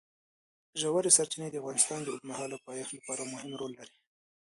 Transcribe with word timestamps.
ژورې 0.81 1.11
سرچینې 1.17 1.47
د 1.51 1.55
افغانستان 1.61 1.99
د 2.03 2.07
اوږدمهاله 2.11 2.57
پایښت 2.67 2.91
لپاره 2.97 3.29
مهم 3.33 3.51
رول 3.61 3.71
لري. 3.79 3.95